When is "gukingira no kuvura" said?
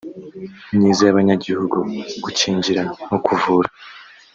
2.23-3.69